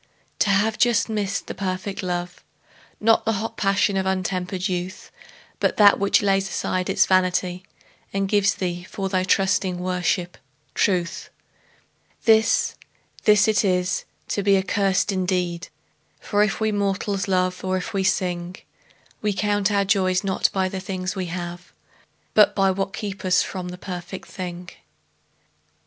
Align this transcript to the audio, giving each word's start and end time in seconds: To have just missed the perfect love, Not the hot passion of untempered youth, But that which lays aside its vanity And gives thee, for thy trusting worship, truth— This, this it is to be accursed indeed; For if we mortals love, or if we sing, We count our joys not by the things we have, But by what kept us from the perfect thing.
To 0.39 0.49
have 0.49 0.79
just 0.79 1.09
missed 1.09 1.45
the 1.45 1.53
perfect 1.53 2.01
love, 2.01 2.43
Not 2.99 3.23
the 3.23 3.33
hot 3.33 3.55
passion 3.55 3.95
of 3.97 4.07
untempered 4.07 4.67
youth, 4.67 5.11
But 5.59 5.77
that 5.77 5.99
which 5.99 6.23
lays 6.23 6.49
aside 6.49 6.89
its 6.89 7.05
vanity 7.05 7.65
And 8.11 8.27
gives 8.27 8.55
thee, 8.55 8.81
for 8.89 9.09
thy 9.09 9.23
trusting 9.23 9.77
worship, 9.77 10.39
truth— 10.73 11.29
This, 12.25 12.73
this 13.25 13.47
it 13.47 13.63
is 13.63 14.05
to 14.29 14.41
be 14.41 14.57
accursed 14.57 15.11
indeed; 15.11 15.67
For 16.19 16.41
if 16.41 16.59
we 16.59 16.71
mortals 16.71 17.27
love, 17.27 17.63
or 17.63 17.77
if 17.77 17.93
we 17.93 18.03
sing, 18.03 18.55
We 19.21 19.33
count 19.33 19.71
our 19.71 19.85
joys 19.85 20.23
not 20.23 20.49
by 20.51 20.67
the 20.67 20.79
things 20.79 21.15
we 21.15 21.27
have, 21.27 21.71
But 22.33 22.55
by 22.55 22.71
what 22.71 22.91
kept 22.93 23.23
us 23.23 23.43
from 23.43 23.67
the 23.67 23.77
perfect 23.77 24.27
thing. 24.27 24.69